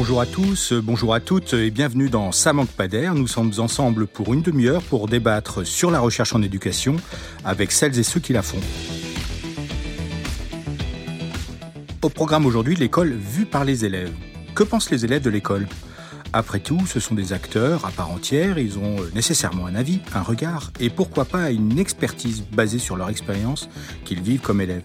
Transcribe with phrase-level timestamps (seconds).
[0.00, 2.88] Bonjour à tous, bonjour à toutes et bienvenue dans Ça manque pas.
[2.88, 6.96] Nous sommes ensemble pour une demi-heure pour débattre sur la recherche en éducation
[7.44, 8.60] avec celles et ceux qui la font.
[12.00, 14.10] Au programme aujourd'hui, l'école vue par les élèves.
[14.54, 15.68] Que pensent les élèves de l'école?
[16.32, 20.22] Après tout, ce sont des acteurs à part entière, ils ont nécessairement un avis, un
[20.22, 23.68] regard et pourquoi pas une expertise basée sur leur expérience
[24.06, 24.84] qu'ils vivent comme élèves.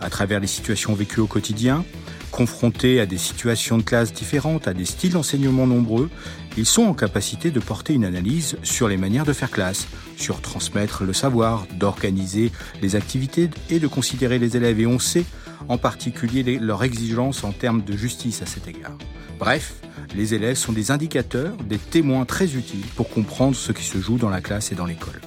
[0.00, 1.84] À travers les situations vécues au quotidien,
[2.30, 6.08] Confrontés à des situations de classe différentes, à des styles d'enseignement nombreux,
[6.56, 10.40] ils sont en capacité de porter une analyse sur les manières de faire classe, sur
[10.40, 12.52] transmettre le savoir, d'organiser
[12.82, 14.80] les activités et de considérer les élèves.
[14.80, 15.24] Et on sait
[15.68, 18.96] en particulier leurs exigences en termes de justice à cet égard.
[19.38, 19.74] Bref,
[20.16, 24.18] les élèves sont des indicateurs, des témoins très utiles pour comprendre ce qui se joue
[24.18, 25.20] dans la classe et dans l'école.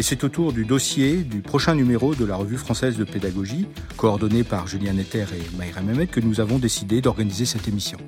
[0.00, 3.66] Et c'est autour du dossier du prochain numéro de la Revue française de pédagogie,
[3.98, 7.98] coordonné par Julien Netter et Maïra Mehmet, que nous avons décidé d'organiser cette émission.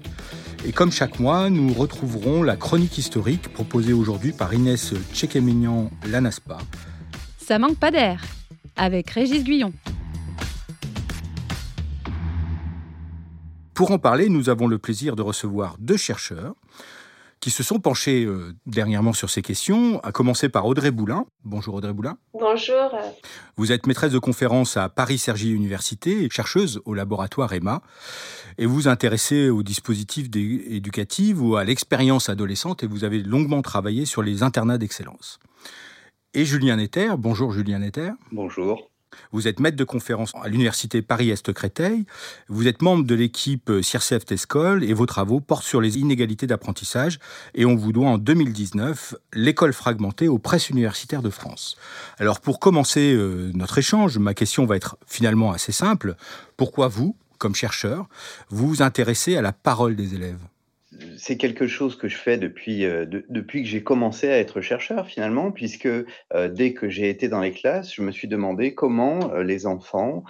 [0.64, 6.56] Et comme chaque mois, nous retrouverons la chronique historique proposée aujourd'hui par Inès Tchekemignan Lanaspa.
[7.36, 8.22] Ça manque pas d'air,
[8.74, 9.74] avec Régis Guyon.
[13.74, 16.55] Pour en parler, nous avons le plaisir de recevoir deux chercheurs
[17.43, 21.27] qui se sont penchés euh, dernièrement sur ces questions, à commencer par Audrey Boulin.
[21.45, 22.17] Bonjour Audrey Boulin.
[22.33, 22.97] Bonjour.
[23.57, 27.83] Vous êtes maîtresse de conférence à Paris-Cergy Université et chercheuse au laboratoire EMA.
[28.59, 33.61] Et vous vous intéressez aux dispositifs éducatifs ou à l'expérience adolescente et vous avez longuement
[33.61, 35.41] travaillé sur les internats d'excellence.
[36.35, 37.11] Et Julien Netter.
[37.19, 38.13] Bonjour Julien Netter.
[38.31, 38.92] Bonjour.
[39.32, 42.05] Vous êtes maître de conférence à l'université Paris-Est-Créteil.
[42.48, 47.18] Vous êtes membre de l'équipe CIRCEF Tescol et vos travaux portent sur les inégalités d'apprentissage.
[47.55, 51.77] Et on vous doit en 2019 l'école fragmentée aux presses universitaires de France.
[52.18, 56.16] Alors pour commencer euh, notre échange, ma question va être finalement assez simple.
[56.56, 58.08] Pourquoi vous, comme chercheur,
[58.50, 60.39] vous vous intéressez à la parole des élèves?
[61.17, 65.07] C'est quelque chose que je fais depuis, euh, depuis que j'ai commencé à être chercheur
[65.07, 69.33] finalement, puisque euh, dès que j'ai été dans les classes, je me suis demandé comment
[69.33, 70.25] euh, les enfants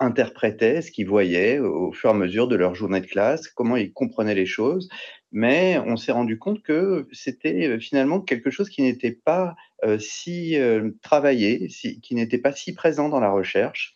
[0.00, 3.76] interprétaient ce qu'ils voyaient au fur et à mesure de leur journée de classe, comment
[3.76, 4.88] ils comprenaient les choses.
[5.32, 9.54] Mais on s'est rendu compte que c'était finalement quelque chose qui n'était pas
[9.98, 10.58] si
[11.00, 13.94] travaillé, qui n'était pas si présent dans la recherche.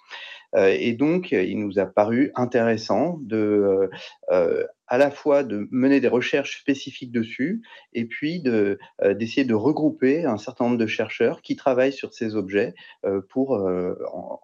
[0.56, 3.90] et donc, il nous a paru intéressant de
[4.88, 7.62] à la fois de mener des recherches spécifiques dessus
[7.92, 12.14] et puis de, euh, d'essayer de regrouper un certain nombre de chercheurs qui travaillent sur
[12.14, 13.94] ces objets euh, pour euh,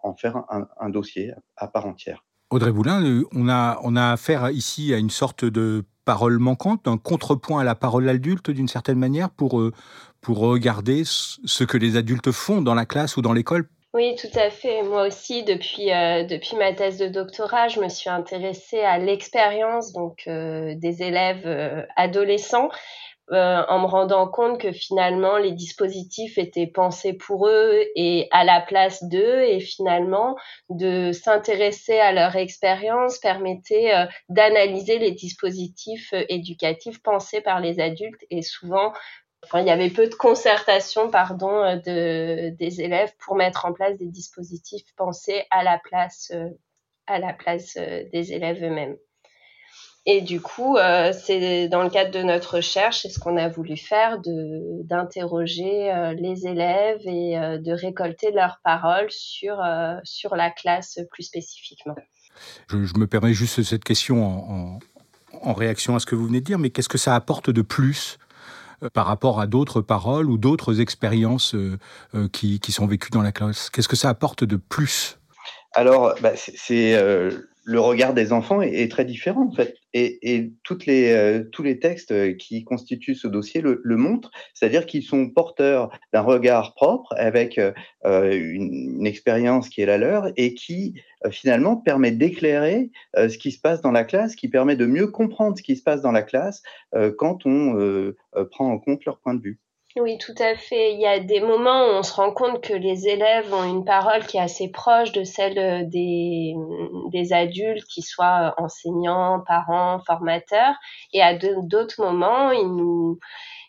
[0.03, 2.23] en, faire un, dossier à part entière.
[2.51, 6.97] Audrey Boulin, on a, on a affaire ici à une sorte de parole manquante, un
[6.97, 9.61] contrepoint à la parole adulte d'une certaine manière pour,
[10.21, 14.37] pour regarder ce que les adultes font dans la classe ou dans l'école oui, tout
[14.37, 14.83] à fait.
[14.83, 19.93] Moi aussi, depuis, euh, depuis ma thèse de doctorat, je me suis intéressée à l'expérience
[19.93, 22.69] donc euh, des élèves euh, adolescents
[23.31, 28.61] en me rendant compte que finalement les dispositifs étaient pensés pour eux et à la
[28.61, 30.35] place d'eux et finalement
[30.69, 33.91] de s'intéresser à leur expérience permettait
[34.29, 38.93] d'analyser les dispositifs éducatifs pensés par les adultes et souvent
[39.53, 43.97] il y avait peu de concertation pardon, euh, de, des élèves pour mettre en place
[43.97, 46.49] des dispositifs pensés à la place, euh,
[47.07, 48.97] à la place euh, des élèves eux-mêmes.
[50.07, 50.77] Et du coup,
[51.13, 56.45] c'est dans le cadre de notre recherche, c'est ce qu'on a voulu faire, d'interroger les
[56.45, 59.57] élèves et de récolter leurs paroles sur,
[60.03, 61.95] sur la classe plus spécifiquement.
[62.69, 64.79] Je, me permets juste cette question en,
[65.41, 67.63] en, réaction à ce que vous venez de dire, mais qu'est-ce que ça apporte de
[67.63, 68.19] plus
[68.93, 71.77] par rapport à d'autres paroles ou d'autres expériences euh,
[72.13, 73.69] euh, qui, sont vécues dans la classe.
[73.69, 75.19] Qu'est-ce que ça apporte de plus?
[75.73, 76.95] Alors, bah, c'est
[77.65, 82.37] le regard des enfants est, très différent en fait, et, toutes les, tous les textes
[82.37, 87.73] qui constituent ce dossier le, montrent, c'est-à-dire qu'ils sont porteurs d'un regard propre avec une,
[88.05, 90.93] une, expérience qui est la leur et qui
[91.31, 95.57] finalement permet d'éclairer ce qui se passe dans la classe, qui permet de mieux comprendre
[95.57, 96.61] ce qui se passe dans la classe
[97.17, 98.13] quand on
[98.51, 99.59] prend en compte leur point de vue.
[99.97, 100.93] Oui, tout à fait.
[100.93, 103.85] Il y a des moments où on se rend compte que les élèves ont une
[103.85, 106.53] parole qui est assez proche de celle euh, des,
[107.11, 110.75] des adultes, qui soient euh, enseignants, parents, formateurs.
[111.13, 113.19] Et à d'autres moments, ils nous,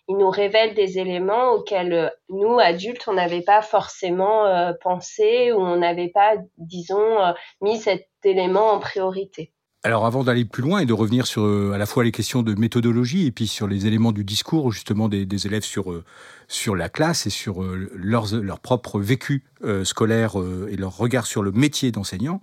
[0.08, 4.46] ils nous révèlent des éléments auxquels euh, nous, adultes, on n'avait pas forcément
[4.82, 7.18] pensé ou on n'avait pas, disons,
[7.60, 9.52] mis cet élément en priorité.
[9.86, 12.42] Alors avant d'aller plus loin et de revenir sur euh, à la fois les questions
[12.42, 16.02] de méthodologie et puis sur les éléments du discours justement des, élèves sur, euh,
[16.48, 19.44] sur la classe et sur euh, leurs, leur propre vécu
[19.84, 20.34] scolaire
[20.68, 22.42] et leur regard sur le métier d'enseignant,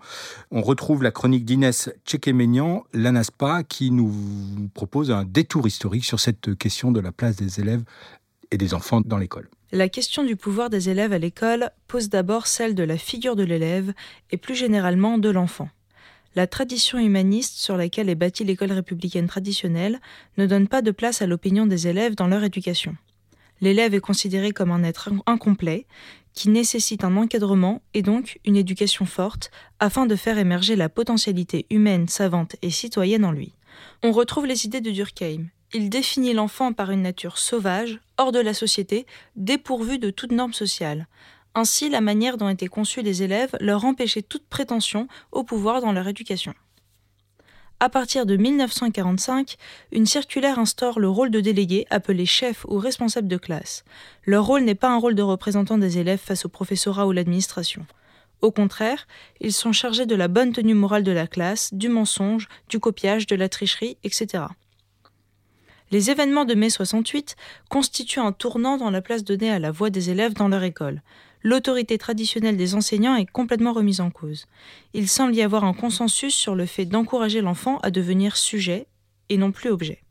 [0.52, 4.12] on retrouve la chronique d'Inès Tchekemenian, l'ANASPA, qui nous
[4.74, 7.84] propose un détour historique sur cette question de la place des élèves
[8.52, 9.48] et des enfants dans l'école.
[9.72, 13.44] La question du pouvoir des élèves à l'école pose d'abord celle de la figure de
[13.44, 13.94] l'élève
[14.32, 15.70] et plus généralement de l'enfant.
[16.36, 20.02] La tradition humaniste sur laquelle est bâtie l'école républicaine traditionnelle
[20.38, 22.96] ne donne pas de place à l'opinion des élèves dans leur éducation.
[23.62, 25.86] L'élève est considéré comme un être incomplet
[26.34, 31.68] qui nécessite un encadrement et donc une éducation forte afin de faire émerger la potentialité
[31.70, 33.54] humaine, savante et citoyenne en lui.
[34.02, 35.46] On retrouve les idées de Durkheim.
[35.76, 40.54] Il définit l'enfant par une nature sauvage, hors de la société, dépourvue de toute norme
[40.54, 41.08] sociale,
[41.56, 45.92] ainsi, la manière dont étaient conçus les élèves leur empêchait toute prétention au pouvoir dans
[45.92, 46.54] leur éducation.
[47.80, 49.58] À partir de 1945,
[49.92, 53.84] une circulaire instaure le rôle de délégué appelé chef ou responsable de classe.
[54.26, 57.86] Leur rôle n'est pas un rôle de représentant des élèves face au professorat ou l'administration.
[58.42, 59.06] Au contraire,
[59.42, 63.28] ils sont chargés de la bonne tenue morale de la classe, du mensonge, du copiage,
[63.28, 64.46] de la tricherie, etc.
[65.92, 67.36] Les événements de mai 68
[67.70, 71.02] constituent un tournant dans la place donnée à la voix des élèves dans leur école
[71.44, 74.48] l'autorité traditionnelle des enseignants est complètement remise en cause.
[74.94, 78.88] Il semble y avoir un consensus sur le fait d'encourager l'enfant à devenir sujet
[79.30, 80.02] et non plus objet.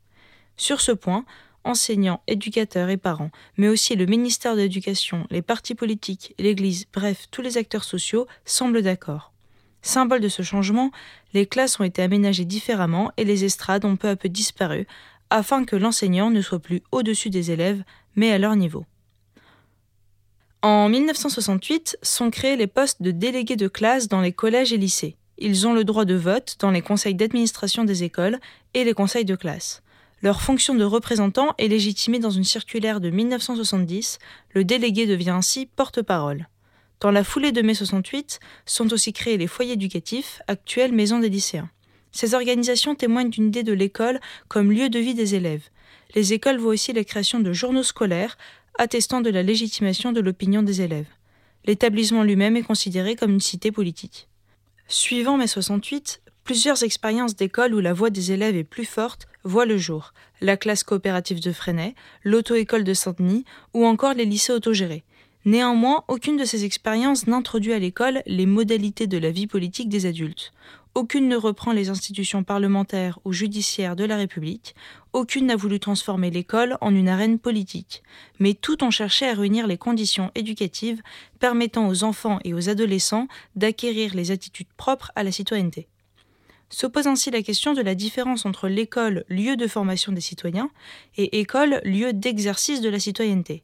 [0.55, 1.25] Sur ce point,
[1.63, 7.27] enseignants, éducateurs et parents, mais aussi le ministère de l'Éducation, les partis politiques, l'Église, bref,
[7.31, 9.31] tous les acteurs sociaux semblent d'accord.
[9.81, 10.91] Symbole de ce changement,
[11.33, 14.87] les classes ont été aménagées différemment et les estrades ont peu à peu disparu,
[15.29, 17.83] afin que l'enseignant ne soit plus au-dessus des élèves,
[18.15, 18.85] mais à leur niveau.
[20.63, 25.17] En 1968 sont créés les postes de délégués de classe dans les collèges et lycées.
[25.37, 28.39] Ils ont le droit de vote dans les conseils d'administration des écoles
[28.73, 29.83] et les conseils de classe.
[30.21, 34.19] Leur fonction de représentant est légitimée dans une circulaire de 1970.
[34.51, 36.47] Le délégué devient ainsi porte-parole.
[37.01, 41.27] Dans la foulée de mai 68 sont aussi créés les foyers éducatifs, actuelles maisons des
[41.27, 41.69] lycéens.
[42.13, 45.67] Ces organisations témoignent d'une idée de l'école comme lieu de vie des élèves.
[46.15, 48.37] Les écoles voient aussi la création de journaux scolaires
[48.77, 51.07] attestant de la légitimation de l'opinion des élèves.
[51.65, 54.27] L'établissement lui-même est considéré comme une cité politique.
[54.87, 59.65] Suivant mai 68, plusieurs expériences d'école où la voix des élèves est plus forte voient
[59.65, 60.13] le jour.
[60.41, 65.03] La classe coopérative de Freinet, l'auto-école de Saint-Denis ou encore les lycées autogérés.
[65.45, 70.05] Néanmoins, aucune de ces expériences n'introduit à l'école les modalités de la vie politique des
[70.05, 70.53] adultes.
[70.95, 74.75] Aucune ne reprend les institutions parlementaires ou judiciaires de la République,
[75.13, 78.03] aucune n'a voulu transformer l'école en une arène politique,
[78.39, 81.01] mais toutes ont cherché à réunir les conditions éducatives
[81.39, 85.87] permettant aux enfants et aux adolescents d'acquérir les attitudes propres à la citoyenneté.
[86.69, 90.71] S'oppose ainsi la question de la différence entre l'école, lieu de formation des citoyens,
[91.17, 93.63] et école, lieu d'exercice de la citoyenneté.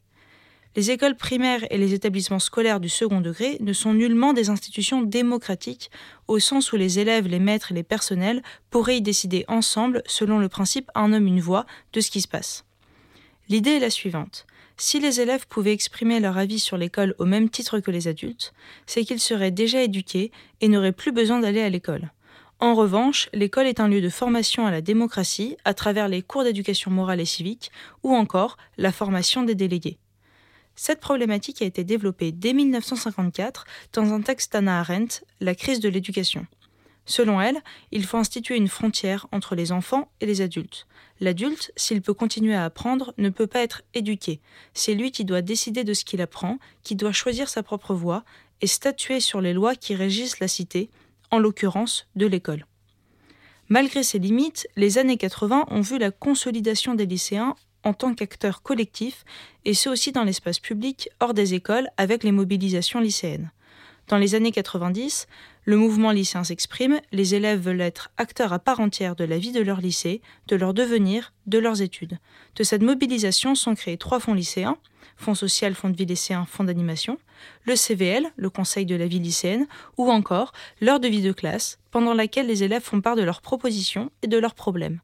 [0.76, 5.02] Les écoles primaires et les établissements scolaires du second degré ne sont nullement des institutions
[5.02, 5.90] démocratiques,
[6.28, 8.40] au sens où les élèves, les maîtres et les personnels
[8.70, 12.28] pourraient y décider ensemble, selon le principe un homme, une voix, de ce qui se
[12.28, 12.64] passe.
[13.48, 14.46] L'idée est la suivante.
[14.76, 18.54] Si les élèves pouvaient exprimer leur avis sur l'école au même titre que les adultes,
[18.86, 20.30] c'est qu'ils seraient déjà éduqués
[20.60, 22.12] et n'auraient plus besoin d'aller à l'école.
[22.60, 26.44] En revanche, l'école est un lieu de formation à la démocratie à travers les cours
[26.44, 27.72] d'éducation morale et civique
[28.04, 29.98] ou encore la formation des délégués.
[30.76, 35.88] Cette problématique a été développée dès 1954 dans un texte d'Anna Arendt, La crise de
[35.88, 36.46] l'éducation.
[37.06, 40.86] Selon elle, il faut instituer une frontière entre les enfants et les adultes.
[41.18, 44.40] L'adulte, s'il peut continuer à apprendre, ne peut pas être éduqué.
[44.74, 48.24] C'est lui qui doit décider de ce qu'il apprend, qui doit choisir sa propre voie
[48.60, 50.90] et statuer sur les lois qui régissent la cité,
[51.30, 52.66] en l'occurrence de l'école.
[53.68, 58.62] Malgré ces limites, les années 80 ont vu la consolidation des lycéens en tant qu'acteur
[58.62, 59.24] collectif,
[59.64, 63.50] et ce aussi dans l'espace public, hors des écoles, avec les mobilisations lycéennes.
[64.08, 65.28] Dans les années 90,
[65.64, 69.52] le mouvement lycéen s'exprime, les élèves veulent être acteurs à part entière de la vie
[69.52, 72.18] de leur lycée, de leur devenir, de leurs études.
[72.56, 74.78] De cette mobilisation sont créés trois fonds lycéens,
[75.16, 77.18] Fonds social, Fonds de vie lycéen, Fonds d'animation,
[77.64, 81.78] le CVL, le Conseil de la vie lycéenne, ou encore l'heure de vie de classe,
[81.90, 85.00] pendant laquelle les élèves font part de leurs propositions et de leurs problèmes.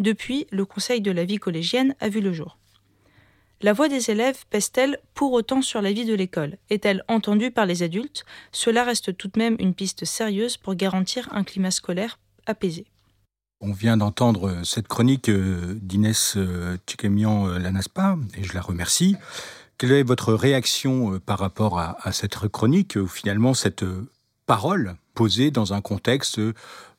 [0.00, 2.56] Depuis, le Conseil de la vie collégienne a vu le jour.
[3.60, 6.56] La voix des élèves pèse-t-elle pour autant sur la vie de l'école?
[6.70, 8.24] Est-elle entendue par les adultes?
[8.50, 12.86] Cela reste tout de même une piste sérieuse pour garantir un climat scolaire apaisé.
[13.60, 19.16] On vient d'entendre cette chronique euh, d'Inès euh, Tchekemian euh, et je la remercie.
[19.76, 23.84] Quelle est votre réaction par rapport à, cette chronique, ou finalement cette
[24.46, 26.38] parole posée dans un contexte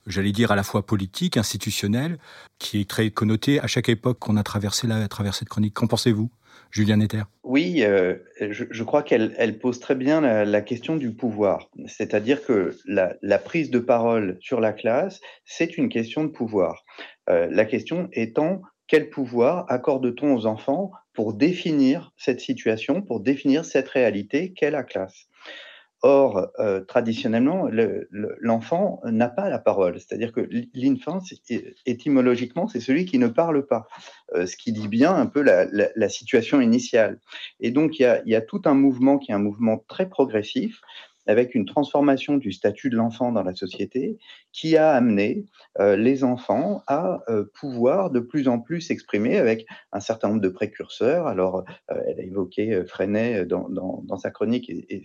[0.07, 2.17] j'allais dire à la fois politique, institutionnelle,
[2.59, 5.73] qui est très connotée à chaque époque qu'on a traversé là, à travers cette chronique.
[5.73, 6.29] Qu'en pensez-vous
[6.71, 7.23] Julien Netter?
[7.43, 11.69] Oui, euh, je, crois qu'elle pose très bien la, question du pouvoir.
[11.87, 16.85] C'est-à-dire que la, prise de parole sur la classe, c'est une question de pouvoir.
[17.29, 23.65] Euh, la question étant quel pouvoir accorde-t-on aux enfants pour définir cette situation, pour définir
[23.65, 25.27] cette réalité qu'est la classe?
[26.03, 27.69] Or, euh, traditionnellement,
[28.39, 29.99] l'enfant n'a pas la parole.
[29.99, 31.19] C'est-à-dire que l'infant,
[31.85, 33.87] étymologiquement, c'est celui qui ne parle pas,
[34.33, 37.19] euh, ce qui dit bien un peu la, situation initiale.
[37.59, 40.81] Et donc, il y, a, tout un mouvement qui est un mouvement très progressif,
[41.31, 44.17] avec une transformation du statut de l'enfant dans la société
[44.51, 45.45] qui a amené
[45.79, 50.41] euh, les enfants à euh, pouvoir de plus en plus s'exprimer avec un certain nombre
[50.41, 51.27] de précurseurs.
[51.27, 55.03] Alors, euh, elle a évoqué Freinet dans, sa chronique et,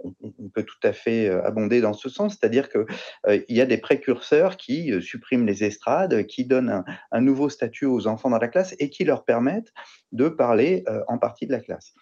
[0.00, 0.12] on,
[0.52, 4.92] peut tout à fait abonder dans ce sens, c'est-à-dire qu'il y a des précurseurs qui
[5.00, 9.04] suppriment les estrades, qui donnent un, nouveau statut aux enfants dans la classe et qui
[9.04, 9.72] leur permettent
[10.12, 11.94] de parler en partie de la classe.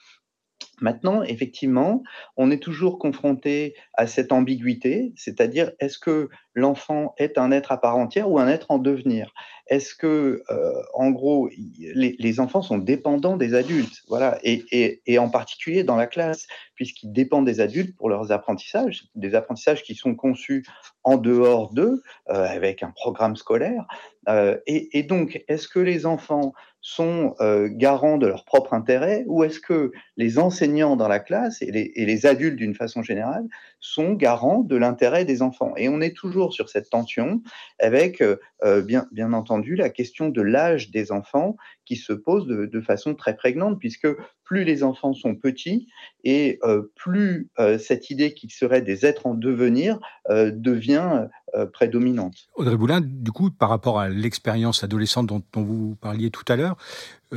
[0.83, 2.03] Maintenant, effectivement,
[2.37, 7.81] on est toujours confronté à cette ambiguïté, c'est-à-dire est-ce que l'enfant est un être à
[7.81, 9.33] part entière ou un être en devenir?
[9.69, 11.49] Est-ce que, euh, en gros,
[11.79, 14.03] les, enfants sont dépendants des adultes?
[14.09, 16.47] Voilà, et, en particulier dans la classe,
[16.83, 20.67] puisqu'ils dépendent des adultes pour leurs apprentissages, des apprentissages qui sont conçus
[21.05, 23.87] en dehors d'eux, euh, avec un programme scolaire.
[24.29, 27.37] Euh, et, donc, est-ce que les enfants sont
[27.69, 32.27] garants de leur propre intérêt ou est-ce que les enseignants dans la classe et les
[32.27, 33.47] adultes d'une façon générale
[33.79, 35.75] sont garants de l'intérêt des enfants?
[35.77, 37.41] Et on est toujours sur cette tension,
[37.79, 42.47] avec euh, euh, bien, bien entendu la question de l'âge des enfants qui se pose
[42.47, 44.09] de, façon très prégnante, puisque
[44.53, 45.89] plus les enfants sont petits
[46.25, 51.29] et euh, plus cette idée qu'ils seraient des êtres en devenir devient
[51.73, 52.35] prédominante.
[52.55, 56.77] Audrey Boulin, du coup, par rapport à l'expérience adolescente dont, vous parliez tout à l'heure,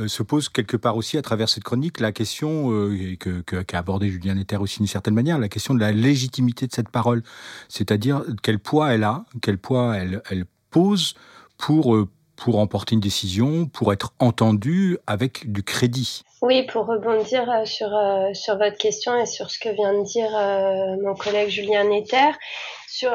[0.06, 2.68] se pose quelque part aussi à travers cette chronique la question
[3.18, 6.72] que qu'a abordé Julien Netter aussi d'une certaine manière, la question de la légitimité de
[6.72, 7.22] cette parole,
[7.68, 11.14] c'est-à-dire quel poids elle a, quel poids elle, elle pose
[11.56, 11.96] pour
[12.36, 16.22] pour emporter une décision, pour être entendu avec du crédit.
[16.42, 20.04] Oui, pour rebondir euh, sur, euh, sur votre question et sur ce que vient de
[20.04, 22.30] dire euh, mon collègue Julien Netter,
[22.88, 23.10] sur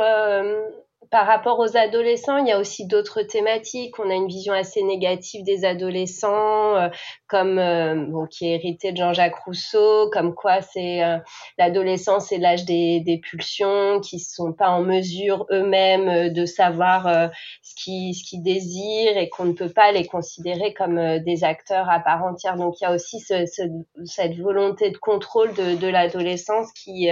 [1.12, 4.00] par rapport aux adolescents, il y a aussi d'autres thématiques.
[4.00, 6.88] On a une vision assez négative des adolescents, euh,
[7.28, 11.18] comme euh, bon, qui est hérité de Jean-Jacques Rousseau, comme quoi c'est euh,
[11.58, 17.30] l'adolescence, c'est l'âge des, des, pulsions, qui sont pas en mesure eux-mêmes de savoir
[17.62, 21.90] ce qu'ils ce qu'ils désirent et qu'on ne peut pas les considérer comme des acteurs
[21.90, 22.56] à part entière.
[22.56, 23.64] Donc il y a aussi ce, ce,
[24.06, 27.10] cette volonté de contrôle de, de l'adolescence qui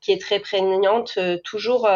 [0.00, 1.86] qui est très prégnante toujours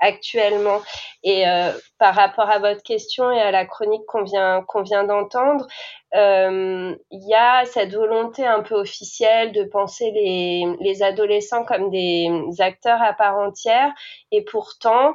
[0.00, 0.80] actuellement.
[1.22, 5.04] Et euh, par rapport à votre question et à la chronique qu'on vient, qu'on vient
[5.04, 5.66] d'entendre,
[6.14, 11.90] euh, il y a cette volonté un peu officielle de penser les, les adolescents comme
[11.90, 13.92] des acteurs à part entière.
[14.30, 15.14] Et pourtant,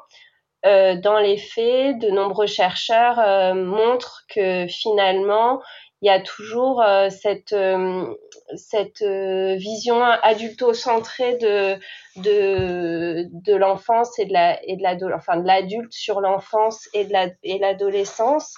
[0.66, 5.62] euh, dans les faits, de nombreux chercheurs montrent que finalement,
[6.02, 8.16] il y a toujours euh, cette, euh,
[8.56, 11.76] cette euh, vision adulto-centrée de,
[12.22, 17.06] de, de l'enfance et de la, et de la, enfin, de l'adulte sur l'enfance et
[17.06, 18.54] de la, et l'adolescence.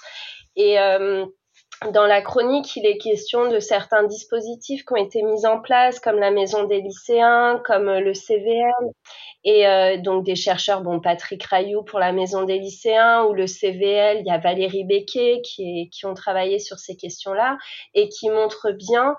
[0.54, 0.76] Et
[1.90, 5.98] dans la chronique, il est question de certains dispositifs qui ont été mis en place,
[6.00, 8.90] comme la maison des lycéens, comme le CVM,
[9.44, 13.46] et euh, donc des chercheurs, bon Patrick Rayou pour la maison des lycéens ou le
[13.46, 17.58] CVL, il y a Valérie Becquet qui, qui ont travaillé sur ces questions-là
[17.94, 19.16] et qui montrent bien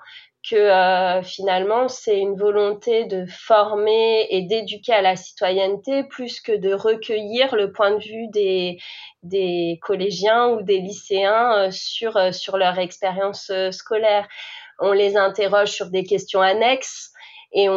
[0.48, 6.52] que euh, finalement c'est une volonté de former et d'éduquer à la citoyenneté plus que
[6.52, 8.78] de recueillir le point de vue des,
[9.22, 14.28] des collégiens ou des lycéens euh, sur, euh, sur leur expérience scolaire.
[14.80, 17.13] On les interroge sur des questions annexes
[17.54, 17.68] et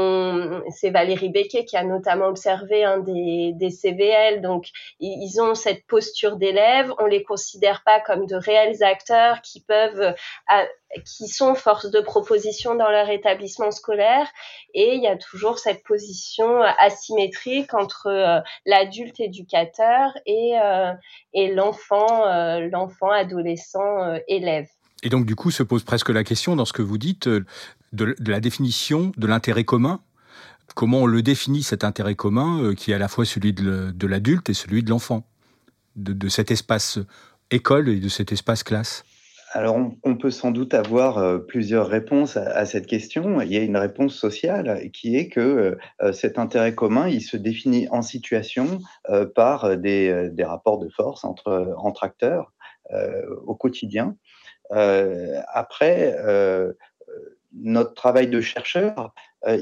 [0.72, 4.42] c'est Valérie Becquet qui a notamment observé un des, des CVL.
[4.42, 4.70] Donc,
[5.00, 6.92] ils ont cette posture d'élèves.
[7.00, 10.16] On les considère pas comme de réels acteurs qui peuvent,
[11.06, 14.28] qui sont force de proposition dans leur établissement scolaire.
[14.74, 20.94] Et il y a toujours cette position asymétrique entre euh, l'adulte éducateur et, euh,
[21.54, 24.68] l'enfant, euh, l'enfant adolescent élève.
[25.04, 27.30] Et donc, du coup, se pose presque la question, dans ce que vous dites,
[27.94, 30.02] de, la définition de l'intérêt commun.
[30.76, 34.08] Comment on le définit, cet intérêt commun, euh, qui est à la fois celui de
[34.08, 35.24] l'adulte et celui de l'enfant,
[35.96, 37.00] de, cet espace
[37.52, 39.04] école et de cet espace classe?
[39.54, 43.40] Alors, on, peut sans doute avoir euh, plusieurs réponses à, cette question.
[43.40, 47.38] Il y a une réponse sociale qui est que euh, cet intérêt commun, il se
[47.38, 48.80] définit en situation
[49.36, 52.52] par des, rapports de force entre, entre acteurs
[53.46, 54.16] au quotidien.
[54.70, 56.16] après,
[57.54, 59.14] notre travail de chercheur,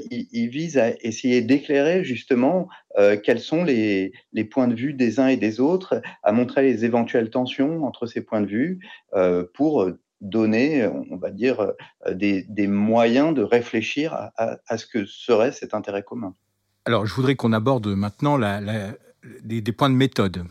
[0.09, 2.67] il, vise à essayer d'éclairer justement
[3.23, 4.13] quels sont les,
[4.51, 8.21] points de vue des uns et des autres, à montrer les éventuelles tensions entre ces
[8.21, 8.79] points de vue
[9.53, 9.89] pour
[10.21, 11.73] donner, on va dire,
[12.11, 16.33] des, moyens de réfléchir à, ce que serait cet intérêt commun.
[16.85, 18.39] Alors, je voudrais qu'on aborde maintenant
[19.43, 20.45] des, points de méthode.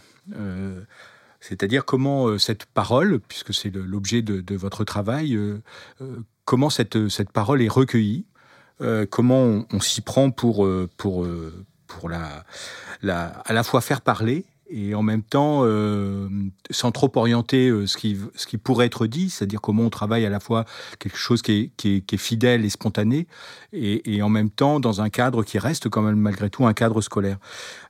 [1.40, 5.38] c'est-à-dire comment cette parole, puisque c'est l'objet de, votre travail,
[6.44, 8.26] comment cette, cette parole est recueillie,
[8.80, 12.44] euh, comment on, s'y prend pour, euh, pour, euh, pour la,
[13.02, 14.44] la, à la fois faire parler
[14.76, 16.28] et en même temps, euh,
[16.70, 20.40] sans trop orienter euh, ce, qui, pourrait être dit, c'est-à-dire comment on travaille à la
[20.40, 20.64] fois
[20.98, 23.28] quelque chose qui est, fidèle et spontané,
[23.72, 27.00] et, en même temps dans un cadre qui reste quand même malgré tout un cadre
[27.02, 27.38] scolaire.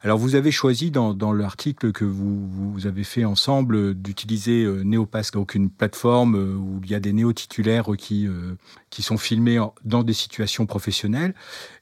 [0.03, 5.55] Alors vous avez choisi dans, l'article que vous, avez fait ensemble d'utiliser euh, Neopass, donc
[5.55, 8.29] une plateforme où il y a des néo-titulaires qui,
[8.91, 11.35] qui sont filmés dans des situations professionnelles,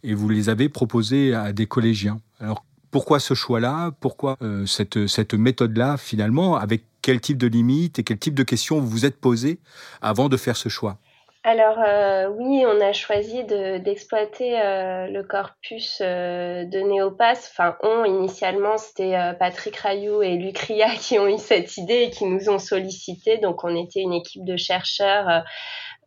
[0.04, 2.20] et vous les avez proposés à des collégiens.
[2.38, 3.90] Alors pourquoi ce choix-là?
[4.00, 6.56] Pourquoi euh, cette, méthode-là, finalement?
[6.56, 9.58] Avec quel type de limites et quel type de questions vous vous êtes posé
[10.02, 10.98] avant de faire ce choix?
[11.42, 17.50] Alors euh, oui, on a choisi d'exploiter euh, le corpus de Néopass.
[17.50, 22.10] Enfin, on initialement, c'était Patrick Rayou et Luc Ria qui ont eu cette idée et
[22.10, 23.38] qui nous ont sollicité.
[23.38, 25.42] Donc on était une équipe de chercheurs.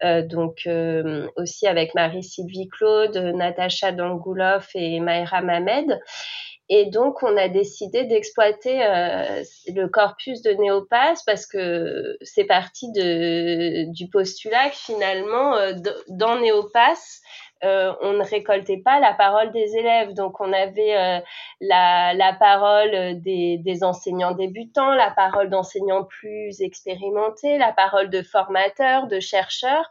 [0.03, 0.69] donc
[1.35, 5.99] aussi avec Marie-Sylvie Claude, Natacha Dangoulov et Maïra Mamed.
[6.69, 12.91] Et donc, on a décidé d'exploiter euh, le corpus de Néopass parce que c'est parti
[12.91, 15.73] de, du postulat que finalement, euh,
[16.09, 17.21] dans Néopass,
[17.63, 20.13] euh, on ne récoltait pas la parole des élèves.
[20.13, 21.19] Donc, on avait euh,
[21.61, 28.21] la, la, parole des, des, enseignants débutants, la parole d'enseignants plus expérimentés, la parole de
[28.21, 29.89] formateurs, de chercheurs.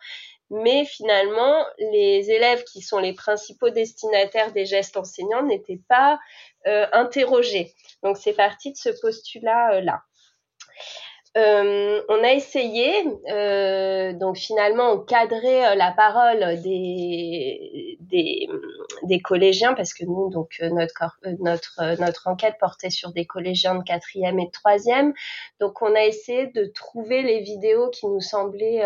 [0.51, 6.21] Mais finalement, les élèves qui sont les principaux destinataires des gestes enseignants n'étaient pas
[6.67, 7.75] euh, interroger.
[8.03, 10.03] Donc c'est parti de ce postulat-là.
[11.37, 12.93] Euh, on a essayé,
[13.29, 17.99] euh, donc finalement, encadrer euh, la parole des,
[19.03, 21.03] des, collégiens, parce que nous, donc notre,
[21.41, 25.13] notre, notre enquête portait sur des collégiens de quatrième et de troisième.
[25.59, 28.85] Donc, on a essayé de trouver les vidéos qui nous semblaient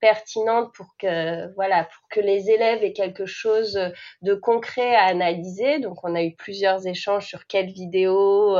[0.00, 3.80] pertinentes pour que, voilà, pour que les élèves aient quelque chose
[4.20, 5.78] de concret à analyser.
[5.78, 8.58] Donc, on a eu plusieurs échanges sur quelles vidéos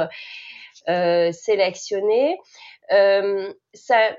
[0.88, 2.38] euh, sélectionner.
[2.92, 4.16] Euh, ça,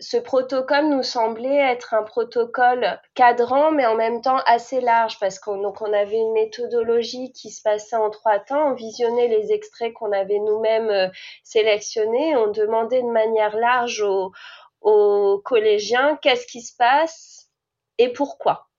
[0.00, 5.38] ce protocole nous semblait être un protocole cadrant, mais en même temps assez large, parce
[5.38, 8.70] qu'on on avait une méthodologie qui se passait en trois temps.
[8.70, 11.08] On visionnait les extraits qu'on avait nous-mêmes euh,
[11.44, 12.36] sélectionnés.
[12.36, 14.32] On demandait de manière large aux,
[14.80, 17.48] aux collégiens qu'est-ce qui se passe
[17.98, 18.69] et pourquoi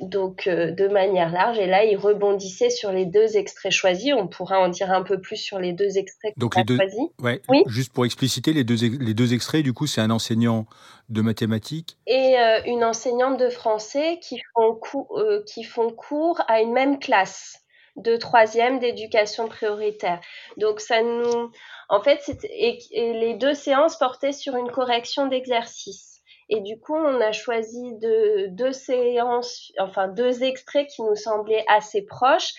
[0.00, 1.58] donc euh, de manière large.
[1.58, 4.12] Et là, il rebondissait sur les deux extraits choisis.
[4.16, 7.00] On pourra en dire un peu plus sur les deux extraits donc les deux, choisis.
[7.48, 7.62] oui.
[7.66, 10.66] Juste pour expliciter, les deux, les deux extraits, du coup, c'est un enseignant
[11.08, 14.80] de mathématiques et euh, une enseignante de français qui font,
[15.16, 17.58] euh, qui font cours à une même classe
[17.96, 20.20] de troisième d'éducation prioritaire.
[20.56, 21.50] Donc ça nous,
[21.88, 26.13] en fait, et les deux séances portaient sur une correction d'exercice.
[26.48, 32.02] Et du coup, on a choisi deux séances, enfin deux extraits qui nous semblaient assez
[32.02, 32.52] proches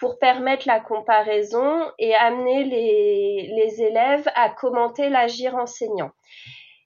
[0.00, 6.10] pour permettre la comparaison et amener les, élèves à commenter l'agir enseignant.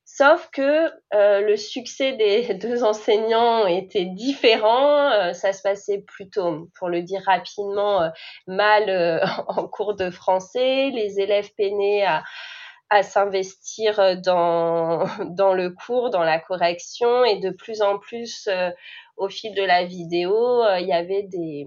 [0.04, 5.10] Sauf que euh, le succès des deux enseignants était différent.
[5.10, 8.08] Euh, ça se passait plutôt, pour le dire rapidement, euh,
[8.46, 10.90] mal en cours de français.
[10.90, 12.22] Les élèves peinaient à,
[12.90, 18.48] à s'investir euh, dans, dans le cours, dans la correction et de plus en plus
[18.48, 18.70] euh,
[19.16, 21.66] au fil de la vidéo, euh, il y avait des,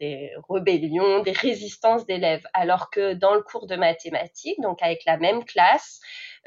[0.00, 2.44] des rébellions, des résistances d'élèves.
[2.52, 6.00] Alors que dans le cours de mathématiques, donc avec la même classe,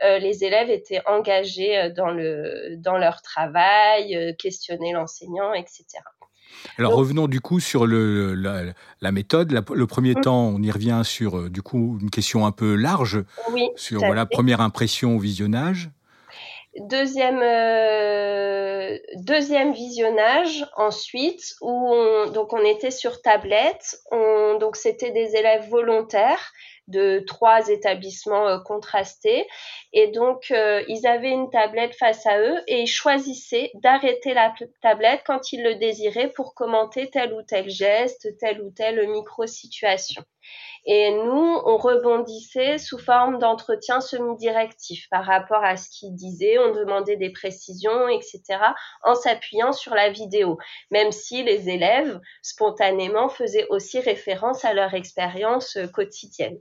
[0.04, 5.86] les élèves étaient engagés dans, le, dans leur travail, questionnaient l'enseignant, etc.
[6.78, 9.52] Alors revenons du coup sur le, la, méthode.
[9.52, 10.22] le premier mm.
[10.22, 13.24] temps, on y revient sur euh, du coup une question un peu large
[13.76, 15.90] sur voilà première impression au visionnage.
[16.80, 24.00] Deuxième, euh, deuxième visionnage ensuite où on, donc on était sur tablette.
[24.12, 26.54] donc c'était des élèves volontaires
[26.92, 29.48] de trois établissements contrastés.
[29.94, 30.54] Et donc,
[30.88, 35.64] ils avaient une tablette face à eux et ils choisissaient d'arrêter la tablette quand ils
[35.64, 40.24] le désiraient pour commenter tel ou tel geste, telle ou telle micro-situation.
[40.86, 46.58] Et nous, on rebondissait sous forme d'entretien semi-directif par rapport à ce qu'il disait.
[46.58, 48.42] On demandait des précisions, etc.,
[49.04, 50.58] en s'appuyant sur la vidéo,
[50.90, 56.58] même si les élèves, spontanément, faisaient aussi référence à leur expérience euh, quotidienne.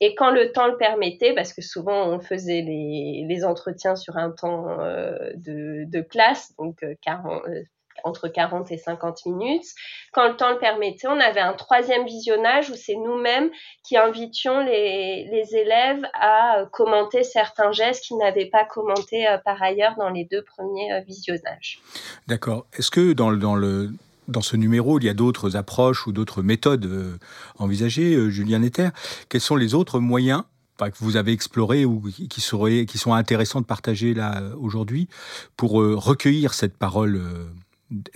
[0.00, 4.32] Et quand le temps le permettait, parce que souvent on faisait les, entretiens sur un
[4.32, 7.62] temps euh, de, classe, donc 40, euh,
[8.04, 9.66] entre 40 et 50 minutes.
[10.12, 13.50] Quand le temps le permettait, on avait un troisième visionnage où c'est nous-mêmes
[13.82, 19.94] qui invitions les, élèves à commenter certains gestes qu'ils n'avaient pas commentés euh, par ailleurs
[19.98, 21.80] dans les deux premiers euh, visionnages.
[22.26, 22.66] D'accord.
[22.74, 23.90] Est-ce que dans, dans le
[24.28, 27.18] dans ce numéro, il y a d'autres approches ou d'autres méthodes euh,
[27.58, 28.90] envisagées, Julien Netter.
[29.28, 30.44] Quels sont les autres moyens
[30.90, 35.08] que vous avez explorés ou qui, seraient, qui sont intéressants de partager là aujourd'hui
[35.56, 37.20] pour recueillir cette parole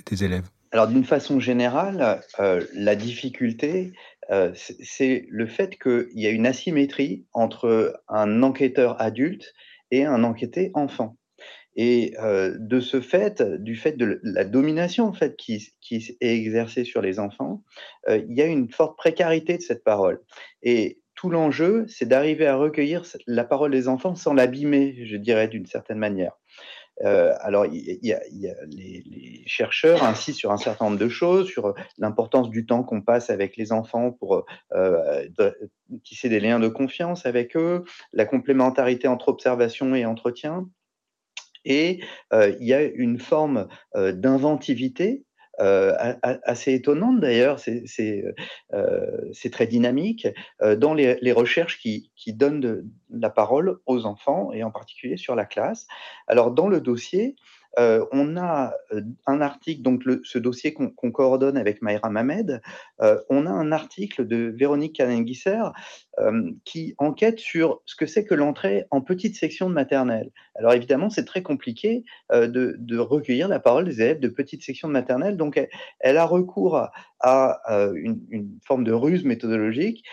[0.06, 3.92] des élèves Alors d'une façon générale, euh, la difficulté,
[4.30, 9.54] euh, c'est le fait qu'il y a une asymétrie entre un enquêteur adulte
[9.90, 11.16] et un enquêté enfant.
[11.78, 16.34] Et euh, de ce fait, du fait de la domination en fait, qui, qui est
[16.34, 17.62] exercée sur les enfants,
[18.08, 20.22] il y a une forte précarité de cette parole.
[20.62, 25.48] Et tout l'enjeu, c'est d'arriver à recueillir la parole des enfants sans l'abîmer, je dirais,
[25.48, 26.32] d'une certaine manière.
[27.04, 32.82] Euh, alors, les, chercheurs insistent sur un certain nombre de choses, sur l'importance du temps
[32.82, 35.28] qu'on passe avec les enfants pour euh,
[36.02, 40.68] tisser des liens de confiance avec eux, la complémentarité entre observation et entretien.
[41.64, 42.00] Et
[42.32, 45.25] euh, il y a une forme d'inventivité
[45.60, 48.24] euh, assez étonnante d'ailleurs, c'est
[48.74, 50.28] euh, très dynamique,
[50.62, 54.70] euh, dans les, les, recherches qui, qui donnent de, la parole aux enfants et en
[54.70, 55.86] particulier sur la classe.
[56.26, 57.36] Alors dans le dossier,
[57.78, 62.62] euh, on a euh, un article, donc ce dossier qu'on coordonne avec Maïra Mamed,
[63.02, 65.62] euh, on a un article de Véronique Canenguisser
[66.64, 70.30] qui enquête sur ce que c'est que l'entrée en petite section de maternelle.
[70.54, 74.94] Alors évidemment, c'est très compliqué de, recueillir la parole des élèves de petite section de
[74.94, 75.62] maternelle, donc
[76.00, 76.88] elle, a recours
[77.20, 77.60] à,
[77.94, 80.04] une, une, forme de ruse méthodologique.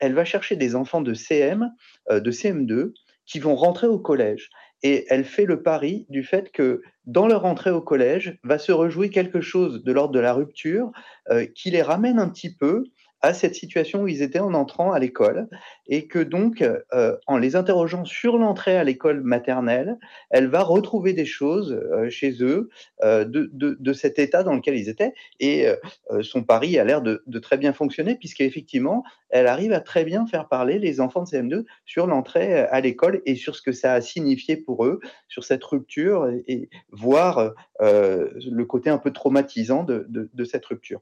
[0.00, 1.70] elle va chercher des enfants de CM,
[2.10, 2.92] de CM2,
[3.26, 4.50] qui vont rentrer au collège
[4.82, 8.72] et elle fait le pari du fait que dans leur entrée au collège va se
[8.72, 10.90] rejouer quelque chose de l'ordre de la rupture
[11.30, 12.84] euh, qui les ramène un petit peu
[13.26, 15.48] à cette situation où ils étaient en entrant à l'école
[15.88, 19.98] et que donc, euh, en les interrogeant sur l'entrée à l'école maternelle,
[20.30, 22.70] elle va retrouver des choses euh, chez eux
[23.02, 25.12] euh, de, de, cet état dans lequel ils étaient.
[25.40, 25.66] Et
[26.20, 30.26] son pari a l'air de, de, très bien fonctionner puisqu'effectivement, elle arrive à très bien
[30.26, 33.94] faire parler les enfants de CM2 sur l'entrée à l'école et sur ce que ça
[33.94, 39.84] a signifié pour eux, sur cette rupture et, et voir le côté un peu traumatisant
[39.84, 41.00] de cette rupture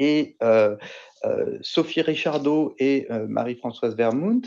[0.00, 0.76] et euh,
[1.24, 4.42] euh, Sophie Richardot et euh, Marie-Françoise Vermount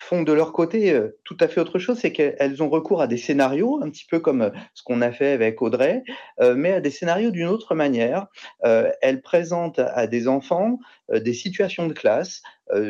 [0.00, 3.16] font de leur côté tout à fait autre chose, c'est qu'elles ont recours à des
[3.16, 6.04] scénarios, un petit peu comme ce qu'on a fait avec Audrey,
[6.54, 8.26] mais à des scénarios d'une autre manière.
[8.60, 10.78] elles présentent à des enfants
[11.10, 12.42] des situations de classe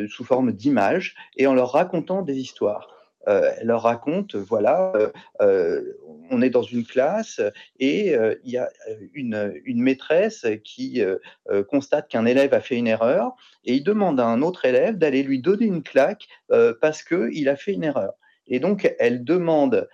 [0.09, 2.94] sous forme d'images et en leur racontant des histoires.
[3.27, 5.09] Euh, elle leur raconte, voilà, euh,
[5.41, 5.81] euh,
[6.29, 7.41] on est dans une classe
[7.79, 8.69] et il y a
[9.13, 11.03] une, une maîtresse qui
[11.69, 15.21] constate qu'un élève a fait une erreur et il demande à un autre élève d'aller
[15.21, 16.27] lui donner une claque
[16.81, 18.13] parce qu'il a fait une erreur.
[18.47, 19.87] Et donc, elle demande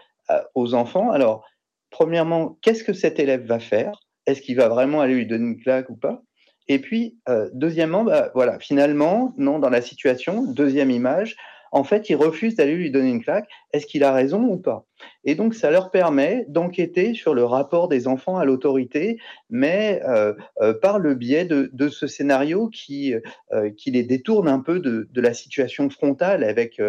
[0.55, 1.45] aux enfants, alors,
[1.89, 3.99] premièrement, qu'est-ce que cet élève va faire?
[4.25, 6.21] Est-ce qu'il va vraiment aller lui donner une claque ou pas?
[6.69, 7.17] Et puis,
[7.51, 11.35] deuxièmement, bah, voilà, finalement, non, dans la situation, deuxième image,
[11.71, 13.47] en fait, ils refusent d'aller lui donner une claque.
[13.71, 14.85] Est-ce qu'il a raison ou pas?
[15.23, 19.17] Et donc, ça leur permet d'enquêter sur le rapport des enfants à l'autorité,
[19.49, 23.15] mais euh, euh, par le biais de, ce scénario qui,
[23.53, 26.81] euh, qui les détourne un peu de, la situation frontale avec,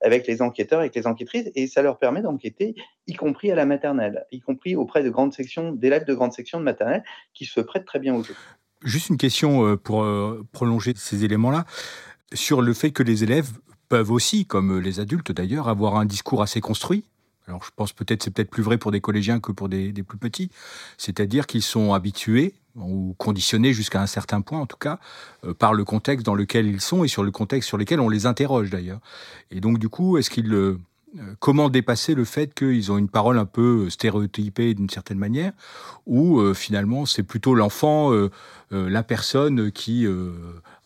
[0.00, 2.74] avec les enquêteurs, et les enquêtrices, et ça leur permet d'enquêter,
[3.06, 6.58] y compris à la maternelle, y compris auprès de grandes sections, d'élèves de grandes sections
[6.58, 7.02] de maternelle,
[7.34, 8.34] qui se prêtent très bien au jeu.
[8.84, 10.06] Juste une question pour
[10.52, 11.66] prolonger ces éléments-là
[12.32, 13.50] sur le fait que les élèves
[13.90, 17.04] peuvent aussi, comme les adultes d'ailleurs, avoir un discours assez construit.
[17.48, 20.18] Alors je pense peut-être c'est peut-être plus vrai pour des collégiens que pour des, plus
[20.18, 20.50] petits,
[20.96, 25.00] c'est-à-dire qu'ils sont habitués ou conditionnés jusqu'à un certain point en tout cas
[25.44, 28.08] euh, par le contexte dans lequel ils sont et sur le contexte sur lequel on
[28.08, 29.00] les interroge d'ailleurs.
[29.50, 30.76] Et donc du coup, est-ce qu'ils
[31.40, 35.52] comment dépasser le fait qu'ils ont une parole un peu stéréotypée d'une certaine manière,
[36.06, 38.12] ou finalement c'est plutôt l'enfant,
[38.70, 40.06] la personne qui,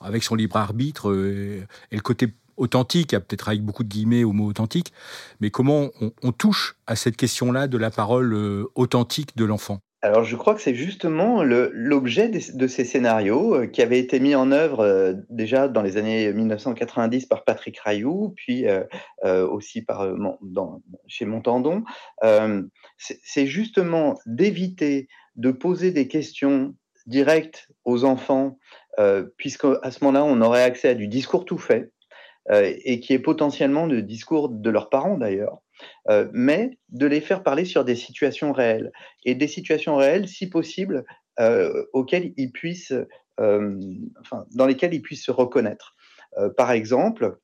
[0.00, 1.14] avec son libre arbitre,
[1.90, 4.92] et le côté authentique, peut-être avec beaucoup de guillemets au mot authentique,
[5.40, 5.88] mais comment
[6.22, 9.80] on touche à cette question-là de la parole authentique de l'enfant?
[10.04, 14.34] Alors, je crois que c'est justement l'objet de ces scénarios euh, qui avaient été mis
[14.34, 18.84] en œuvre euh, déjà dans les années 1990 par Patrick Rayou, puis euh,
[19.48, 20.06] aussi par,
[21.06, 21.84] chez Montandon.
[22.98, 26.74] c'est justement d'éviter de poser des questions
[27.06, 28.58] directes aux enfants,
[29.38, 31.93] puisque à ce moment-là, on aurait accès à du discours tout fait,
[32.50, 35.62] et qui est potentiellement le discours de leurs parents d'ailleurs.
[36.10, 38.92] Euh, mais de les faire parler sur des situations réelles.
[39.24, 41.04] Et des situations réelles, si possible,
[41.40, 42.94] euh, auxquelles ils puissent,
[43.40, 43.80] euh,
[44.20, 45.94] enfin, dans lesquelles ils puissent se reconnaître.
[46.56, 47.38] par exemple,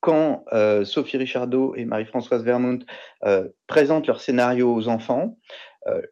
[0.00, 0.44] quand
[0.84, 2.80] Sophie Richardot et Marie-Françoise Vermont
[3.68, 5.38] présentent leur scénario aux enfants,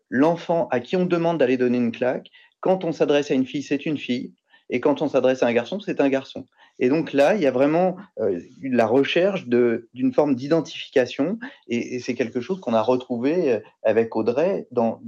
[0.08, 2.28] l'enfant à qui on demande d'aller donner une claque,
[2.60, 4.32] quand on s'adresse à une fille, c'est une fille,
[4.70, 6.46] et quand on s'adresse à un garçon, c'est un garçon.
[6.78, 12.14] Et donc là, il y a vraiment euh, la recherche d'une forme d'identification, et, c'est
[12.14, 15.00] quelque chose qu'on a retrouvé euh, avec Audrey dans,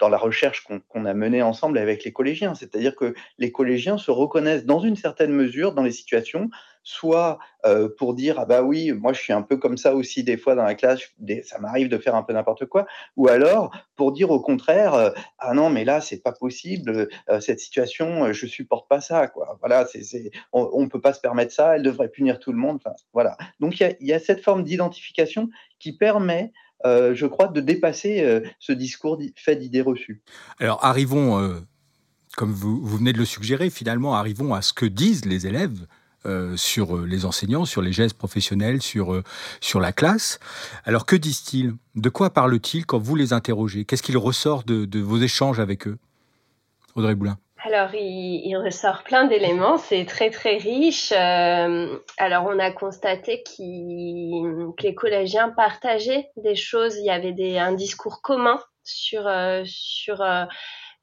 [0.00, 2.54] la recherche qu'on a menée ensemble avec les collégiens.
[2.54, 6.50] C'est-à-dire que les collégiens se reconnaissent dans une certaine mesure dans les situations
[6.82, 10.24] soit euh, pour dire ah bah oui moi je suis un peu comme ça aussi
[10.24, 11.00] des fois dans la classe
[11.44, 12.86] ça m'arrive de faire un peu n'importe quoi.
[13.16, 17.40] Ou alors pour dire au contraire euh, ah non mais là c'est pas possible euh,
[17.40, 19.58] cette situation je supporte pas ça quoi.
[19.60, 22.80] Voilà c'est on, on, peut pas se permettre ça elle devrait punir tout le monde
[23.12, 23.36] voilà.
[23.60, 26.52] Donc il y, y a, cette forme d'identification qui permet
[26.84, 30.20] je crois, de dépasser ce discours fait d'idées reçues.
[30.58, 31.62] Alors arrivons,
[32.36, 35.86] comme vous, vous, venez de le suggérer, finalement, arrivons à ce que disent les élèves
[36.24, 39.24] euh, sur euh, les enseignants, sur les gestes professionnels, sur, euh,
[39.60, 40.38] sur la classe.
[40.84, 41.74] Alors que disent-ils?
[41.96, 43.84] De quoi parlent-ils quand vous les interrogez?
[43.84, 45.98] Qu'est-ce qu'il ressort de, de, vos échanges avec eux?
[46.94, 51.12] Audrey Boulin alors, il, ressort plein d'éléments, c'est très très riche.
[51.12, 58.20] alors, on a constaté que les collégiens partageaient des choses, il y avait un discours
[58.20, 59.30] commun sur,
[59.64, 60.24] sur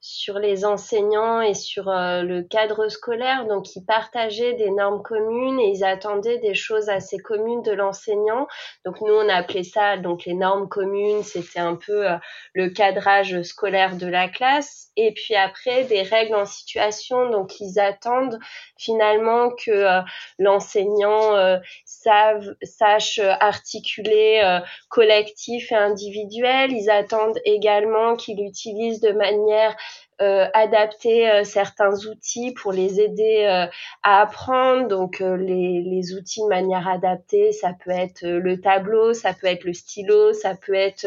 [0.00, 3.46] sur les enseignants et sur euh, le cadre scolaire.
[3.46, 8.46] Donc, ils partageaient des normes communes et ils attendaient des choses assez communes de l'enseignant.
[8.86, 11.22] Donc, nous, on a appelé ça donc les normes communes.
[11.22, 12.16] C'était un peu euh,
[12.54, 14.88] le cadrage scolaire de la classe.
[14.96, 17.28] Et puis après, des règles en situation.
[17.28, 18.38] Donc, ils attendent
[18.78, 20.00] finalement que euh,
[20.38, 26.72] l'enseignant sache articuler collectif et individuel.
[26.72, 29.76] Ils attendent également qu'il utilise de manière
[30.20, 33.66] euh, adapter euh, certains outils pour les aider euh,
[34.02, 34.86] à apprendre.
[34.86, 39.64] Donc les, les, outils de manière adaptée, ça peut être le tableau, ça peut être
[39.64, 41.06] le stylo, ça peut être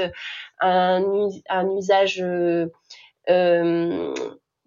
[0.61, 2.23] un, un usage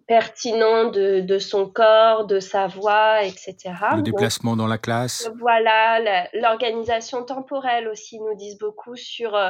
[0.07, 3.55] pertinent de, de, son corps, de sa voix, etc.
[3.95, 5.29] Le déplacement dans la classe.
[5.37, 5.99] Voilà,
[6.33, 9.49] l'organisation temporelle aussi nous disent beaucoup sur, euh,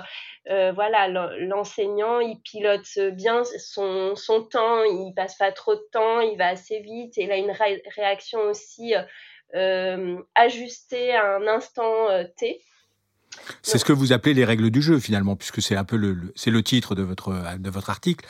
[0.50, 6.22] euh voilà, l'enseignant, il pilote bien son, son, temps, il passe pas trop de temps,
[6.22, 7.54] il va assez vite, et il a une
[7.96, 8.96] réaction aussi
[9.56, 12.62] euh, ajustée à un instant euh, T.
[13.62, 16.14] C'est ce que vous appelez les règles du jeu finalement, puisque c'est un peu le,
[16.14, 18.26] le c'est le titre de votre de votre article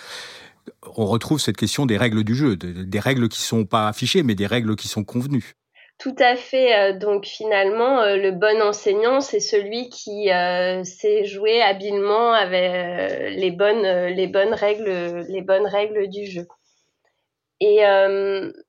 [0.95, 4.23] on retrouve cette question des règles du jeu, des règles qui ne sont pas affichées,
[4.23, 5.55] mais des règles qui sont convenues.
[5.99, 6.77] Tout à fait.
[6.77, 13.35] Euh, donc finalement, euh, le bon enseignant, c'est celui qui euh, sait jouer habilement avec
[13.35, 16.45] les bonnes, les bonnes règles, les bonnes règles du jeu.
[17.59, 17.81] Et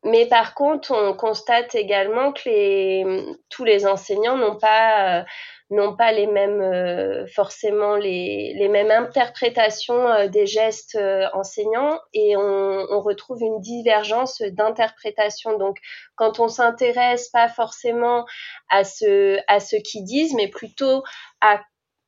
[0.03, 3.05] mais par contre, on constate également que les,
[3.51, 5.27] tous les enseignants n'ont pas
[5.70, 12.37] n'ont pas les mêmes euh, forcément les, mêmes interprétations euh, des gestes euh, enseignants et
[12.37, 15.59] on, on, retrouve une divergence d'interprétation.
[15.59, 15.77] Donc
[16.16, 18.24] quand on s'intéresse pas forcément
[18.70, 21.03] à ce à ce qu'ils disent, mais plutôt
[21.42, 21.61] à,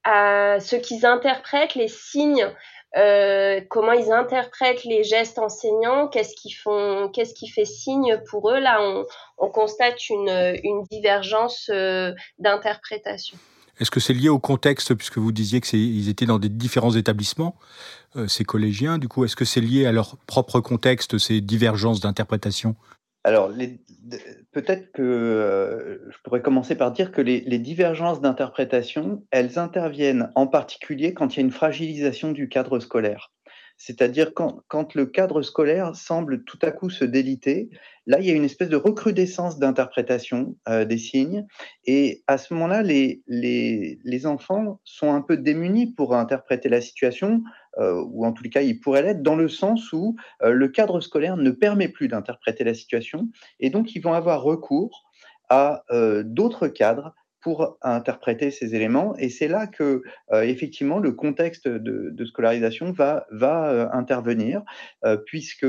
[0.05, 2.51] à ce qu'ils interprètent, les signes.
[2.97, 8.51] Euh, comment ils interprètent les gestes enseignants, qu'est-ce qu'ils font, qu'est-ce qui fait signe pour
[8.51, 8.59] eux?
[8.59, 9.07] Là, on,
[9.39, 11.71] on constate une, une divergence
[12.39, 13.39] d'interprétation.
[13.81, 17.57] Est-ce que c'est lié au contexte, puisque vous disiez qu'ils étaient dans des différents établissements,
[18.15, 22.01] euh, ces collégiens Du coup, est-ce que c'est lié à leur propre contexte, ces divergences
[22.01, 22.77] d'interprétation?
[23.25, 23.51] Alors,
[24.53, 30.47] peut-être que euh, je pourrais commencer par dire que les, divergences d'interprétation, elles interviennent en
[30.47, 33.33] particulier quand il y a une fragilisation du cadre scolaire.
[33.77, 37.71] c'est-à-dire quand, le cadre scolaire semble tout à coup se déliter,
[38.07, 41.47] là, il y a une espèce de recrudescence d'interprétation euh, des signes,
[41.87, 47.43] et à ce moment-là, les, enfants sont un peu démunis pour interpréter la situation,
[47.79, 51.37] ou en tout cas, ils pourraient l'être, dans le sens où euh, le cadre scolaire
[51.37, 53.29] ne permet plus d'interpréter la situation,
[53.59, 55.05] et donc ils vont avoir recours
[55.49, 55.83] à
[56.23, 59.17] d'autres cadres pour interpréter ces éléments.
[59.19, 60.03] Et c'est là que,
[60.33, 64.63] euh, effectivement, le contexte de, scolarisation va, euh, intervenir,
[65.05, 65.67] euh, puisque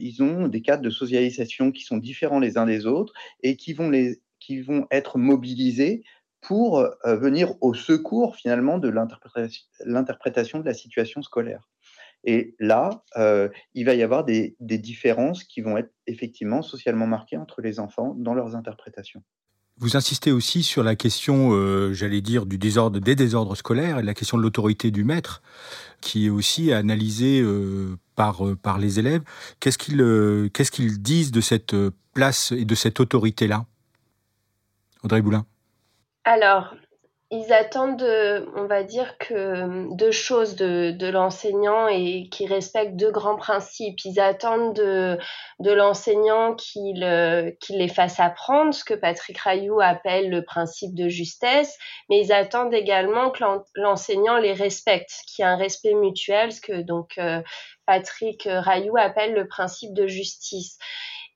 [0.00, 3.56] ils ont des cadres de socialisation qui sont différents les uns des autres et
[3.90, 6.02] les, qui vont être mobilisés
[6.48, 11.68] pour venir au secours, finalement, de l'interprétation de la situation scolaire.
[12.24, 13.04] Et là,
[13.74, 18.14] il va y avoir des, différences qui vont être effectivement socialement marquées entre les enfants
[18.16, 19.22] dans leurs interprétations.
[19.80, 24.02] Vous insistez aussi sur la question, euh, j'allais dire, du désordre, des désordres scolaires et
[24.02, 25.40] la question de l'autorité du maître,
[26.00, 29.22] qui est aussi analysée euh, par, euh, les élèves.
[29.60, 31.76] Qu'est-ce qu'ils disent de cette
[32.12, 33.66] place et de cette autorité-là?
[35.04, 35.46] Audrey Boulin
[36.30, 36.74] Alors,
[37.30, 38.02] ils attendent,
[38.54, 44.04] on va dire que deux choses de, l'enseignant et qui respectent deux grands principes.
[44.04, 45.18] Ils attendent de,
[45.58, 51.78] l'enseignant qu'il qu'il les fasse apprendre, ce que Patrick Rayou appelle le principe de justesse,
[52.10, 53.42] mais ils attendent également que
[53.76, 57.40] l'enseignant les respecte, qu'il y ait un respect mutuel, ce que donc euh,
[57.86, 60.76] Patrick Rayou appelle le principe de justice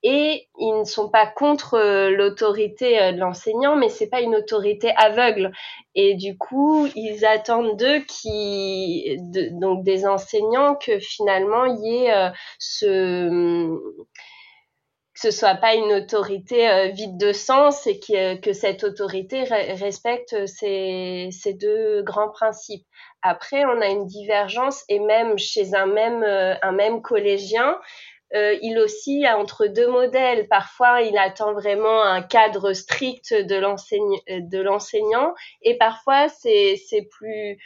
[0.03, 4.35] et ils ne sont pas contre euh, l'autorité euh, de l'enseignant, mais c'est pas une
[4.35, 5.53] autorité aveugle.
[5.95, 8.03] Et du coup, ils attendent d'eux
[9.51, 13.77] donc des enseignants, que finalement il y ait euh, ce
[15.13, 20.47] que ce soit pas une autorité vide de sens et que, que cette autorité respecte
[20.47, 22.85] ces, ces, deux grands principes.
[23.21, 27.77] Après, on a une divergence et même chez un même, un même collégien,
[28.33, 30.47] euh, il aussi entre deux modèles.
[30.47, 36.77] Parfois, il attend vraiment un cadre strict de l'enseignant et parfois c'est
[37.11, 37.57] plus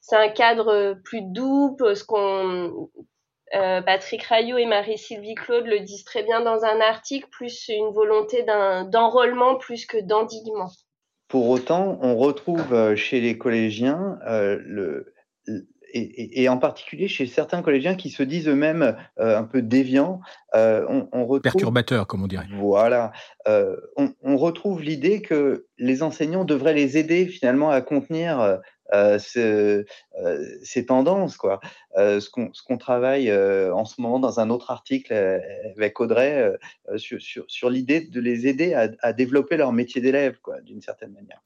[0.00, 1.76] c'est un cadre plus doux
[3.54, 7.92] euh, Patrick Rayou et Marie-Sylvie Claude le disent très bien dans un article, plus une
[7.92, 10.70] volonté d'enrôlement plus que d'endiguement.
[11.28, 15.12] Pour autant, on retrouve euh, chez les collégiens le,
[15.92, 20.20] et, en particulier chez certains collégiens qui se disent eux-mêmes euh, un peu déviants.
[20.54, 22.46] Euh, on, retrouve, Perturbateurs, comme on dirait.
[22.54, 23.12] Voilà.
[23.46, 28.60] Euh, on, retrouve l'idée que les enseignants devraient les aider finalement à contenir
[29.18, 29.84] ces
[30.86, 31.36] tendances.
[31.36, 31.60] Quoi.
[31.96, 35.12] ce qu'on travaille en ce moment dans un autre article
[35.76, 36.52] avec Audrey
[36.96, 41.42] sur, sur, l'idée de les aider à, à développer leur métier d'élève, d'une certaine manière.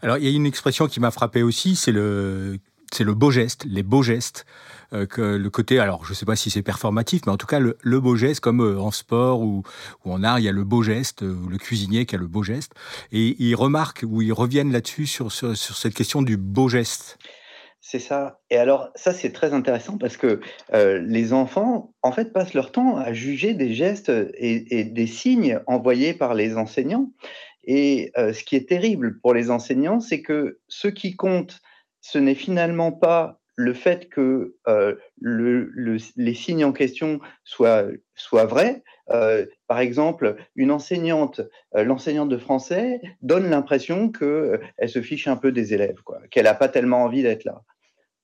[0.00, 2.58] Alors, il y a une expression qui m'a frappé aussi, c'est le
[2.92, 4.46] c'est le beau geste, les beaux gestes,
[4.92, 7.46] euh, que le côté, alors je ne sais pas si c'est performatif, mais en tout
[7.46, 9.62] cas le, beau geste, comme euh, en sport ou,
[10.04, 12.42] en art, il y a le beau geste, euh, le cuisinier qui a le beau
[12.42, 12.72] geste,
[13.10, 17.18] et ils remarquent ou ils reviennent là-dessus sur, sur, cette question du beau geste.
[17.80, 18.40] C'est ça.
[18.50, 20.40] Et alors, ça, c'est très intéressant parce que
[20.72, 25.60] les enfants, en fait, passent leur temps à juger des gestes et, et des signes
[25.68, 27.12] envoyés par les enseignants.
[27.62, 31.60] Et ce qui est terrible pour les enseignants, c'est que ce qui compte,
[32.06, 37.88] ce n'est finalement pas le fait que euh, les signes en question soient,
[38.44, 38.84] vrais.
[39.10, 41.40] Euh, par exemple, une enseignante,
[41.74, 45.98] euh, l'enseignante de français, donne l'impression qu'elle se fiche un peu des élèves,
[46.30, 47.62] qu'elle n'a pas tellement envie d'être là.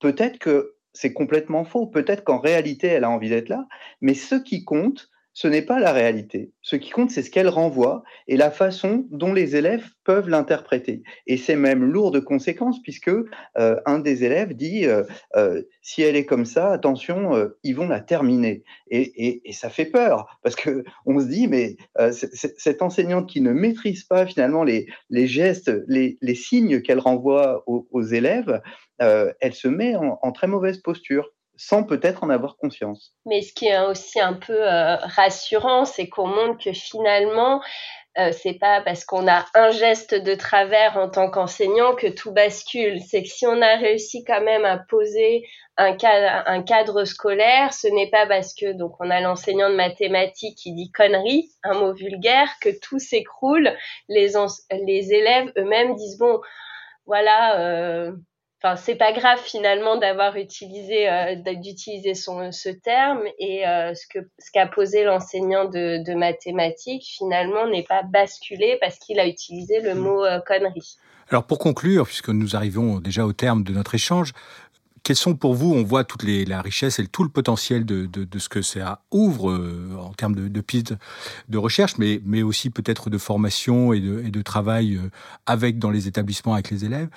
[0.01, 3.67] Peut-être que c'est complètement faux, peut-être qu'en réalité, elle a envie d'être là,
[4.01, 6.53] mais ce qui compte, ce n'est pas la réalité.
[6.61, 11.03] Ce qui compte, c'est ce qu'elle renvoie et la façon dont les élèves peuvent l'interpréter.
[11.27, 15.05] Et c'est même lourd de conséquences puisque euh, un des élèves dit euh,
[15.37, 18.63] euh, si elle est comme ça, attention, ils vont la terminer.
[18.91, 24.05] Et, ça fait peur parce que on se dit mais cette enseignante qui ne maîtrise
[24.05, 24.87] pas finalement les,
[25.27, 28.61] gestes, les, signes qu'elle renvoie aux, élèves,
[28.99, 31.31] elle se met en très mauvaise posture
[31.65, 33.15] sans peut-être en avoir conscience.
[33.25, 37.63] Mais ce qui est aussi un peu euh, rassurant, c'est qu'on montre que finalement,
[38.19, 42.33] euh, c'est pas parce qu'on a un geste de travers en tant qu'enseignant que tout
[42.33, 43.01] bascule.
[43.01, 45.45] C'est que si on a réussi quand même à poser
[45.77, 50.75] un cadre, scolaire, ce n'est pas parce que donc on a l'enseignant de mathématiques qui
[50.75, 53.71] dit connerie, un mot vulgaire, que tout s'écroule.
[54.09, 54.33] Les,
[54.85, 56.41] les élèves eux-mêmes disent bon,
[57.07, 57.61] voilà.
[57.61, 58.13] Euh,
[58.63, 64.07] enfin c'est pas grave finalement d'avoir utilisé euh, d'utiliser son ce terme et euh, ce
[64.07, 69.27] que ce qu'a posé l'enseignant de, de, mathématiques finalement n'est pas basculé parce qu'il a
[69.27, 70.97] utilisé le mot euh, connerie.
[71.31, 74.33] Alors pour conclure, puisque nous arrivons déjà au terme de notre échange,
[75.03, 78.07] quels sont pour vous, on voit toute les, la richesse et tout le potentiel de,
[78.07, 80.95] de, ce que ça ouvre euh, en termes de, de, pistes
[81.49, 85.01] de recherche, mais, mais aussi peut-être de formation et de, et de travail
[85.47, 87.09] avec dans les établissements avec les élèves.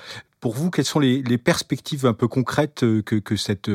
[0.46, 3.68] Pour vous, quelles sont les, perspectives un peu concrètes que, que cette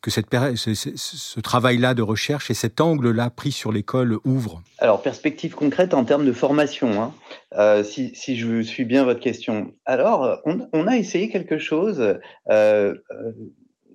[0.00, 0.26] que cette,
[0.56, 4.64] ce, travail-là de recherche et cet angle-là pris sur l'école ouvre?
[4.78, 7.14] Alors, perspective concrète en termes de formation, hein.
[7.56, 9.74] euh, si, si, je suis bien votre question.
[9.84, 10.40] Alors,
[10.72, 12.00] on, a essayé quelque chose.
[12.00, 12.16] Euh,
[12.50, 12.94] euh,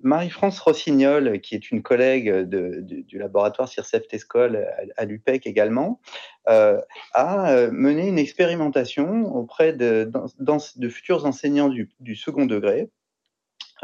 [0.02, 6.00] Marie-France Rossignol, qui est une collègue du laboratoire CIRCEF TESCOL à, l'UPEC également,
[6.48, 6.80] euh,
[7.14, 10.10] a mené une expérimentation auprès de,
[10.88, 12.90] futurs enseignants du, second degré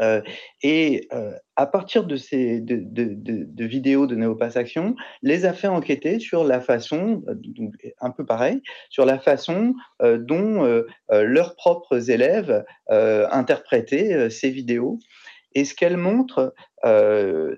[0.01, 0.21] euh,
[0.61, 6.19] et euh, à partir de ces de, vidéos de Néopass Action, les a fait enquêter
[6.19, 11.55] sur la façon, euh, donc un peu pareil, sur la façon euh, dont euh, leurs
[11.55, 14.99] propres élèves interprétaient ces vidéos.
[15.53, 16.53] Et ce qu'elle montre,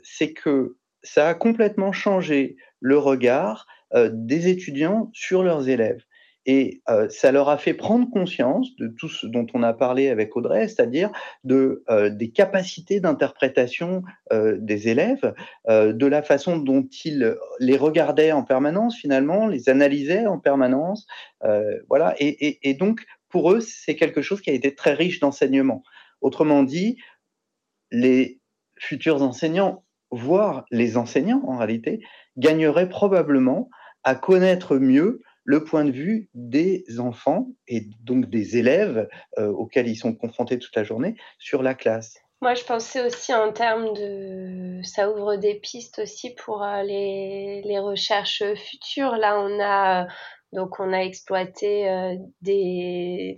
[0.04, 6.04] c'est que ça a complètement changé le regard des étudiants sur leurs élèves.
[6.46, 10.10] Et euh, ça leur a fait prendre conscience de tout ce dont on a parlé
[10.10, 11.12] avec Audrey, c'est-à-dire
[11.44, 15.34] de, euh, des capacités d'interprétation euh, des élèves,
[15.70, 21.06] de la façon dont ils les regardaient en permanence finalement, les analysaient en permanence.
[21.88, 22.16] voilà.
[22.20, 25.84] Et donc, pour eux, c'est quelque chose qui a été très riche d'enseignement.
[26.22, 26.98] Autrement dit,
[27.92, 28.40] les
[28.78, 32.00] futurs enseignants, voire les enseignants en réalité,
[32.38, 33.70] gagneraient probablement
[34.04, 39.88] à connaître mieux le point de vue des enfants et donc des élèves euh, auxquels
[39.88, 42.18] ils sont confrontés toute la journée sur la classe.
[42.42, 44.82] Moi, je pensais aussi en termes de...
[44.84, 49.16] Ça ouvre des pistes aussi pour euh, les, les recherches futures.
[49.18, 50.08] Là, on a...
[50.52, 53.38] Donc, on a exploité euh, des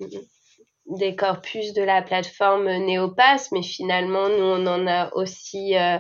[0.86, 5.98] des corpus de la plateforme Neopass, mais finalement, nous, on en a aussi euh,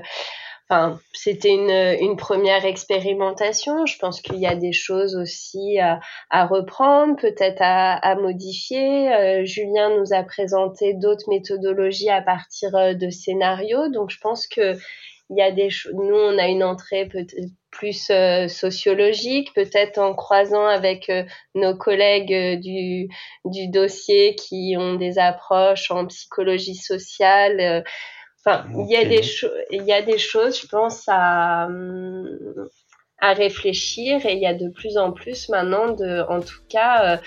[0.69, 1.69] Enfin, c'était une,
[2.01, 3.86] une première expérimentation.
[3.86, 9.13] Je pense qu'il y a des choses aussi à, à reprendre, peut-être à, à, modifier.
[9.13, 13.89] Euh, Julien nous a présenté d'autres méthodologies à partir euh, de scénarios.
[13.89, 14.77] Donc, je pense que
[15.34, 17.09] il y a des nous on a une entrée
[17.71, 21.23] plus euh, sociologique, peut-être en croisant avec euh,
[21.55, 23.09] nos collègues euh, du,
[23.45, 27.84] du dossier qui ont des approches en psychologie sociale
[28.45, 31.69] Enfin, il y a des choses, il y a des choses, je pense, à,
[33.21, 37.21] à réfléchir et il y a de plus en plus maintenant de, en tout cas,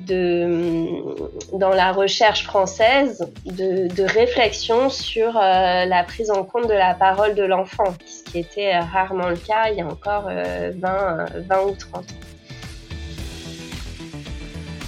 [0.00, 7.34] dans la recherche française, de, réflexion sur euh, la prise en compte de la parole
[7.34, 11.62] de l'enfant, ce qui était rarement le cas il y a encore euh, 20, 20
[11.62, 12.04] ou 30 ans.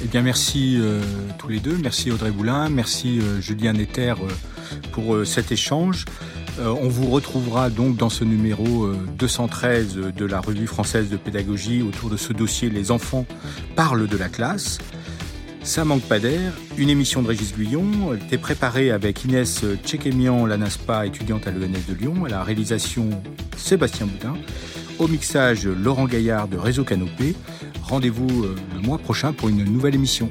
[0.03, 1.01] Eh bien, merci euh,
[1.39, 1.77] tous les deux.
[1.77, 2.69] Merci Audrey Boulin.
[2.69, 4.29] Merci euh, Julien Netter euh,
[4.93, 6.05] pour euh, cet échange.
[6.61, 11.17] Euh, on vous retrouvera donc dans ce numéro 213 euh, de la Revue française de
[11.17, 13.27] pédagogie autour de ce dossier Les enfants
[13.77, 14.79] parlent de la classe.
[15.63, 20.57] Ça manque pas d'air, une émission de Régis Guyon, était préparée avec Inès Tchékémian, la
[20.57, 23.11] NASPA, étudiante à l'ENS de Lyon, à la réalisation
[23.57, 24.35] Sébastien Boudin,
[24.99, 27.35] au mixage Laurent Gaillard de Réseau Canopé.
[27.83, 30.31] Rendez-vous le mois prochain pour une nouvelle émission.